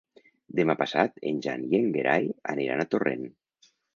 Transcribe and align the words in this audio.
Demà 0.59 0.75
passat 0.79 1.19
en 1.31 1.41
Jan 1.47 1.67
i 1.73 1.77
en 1.81 1.85
Gerai 1.99 2.27
aniran 2.55 2.83
a 2.85 2.89
Torrent. 2.95 3.31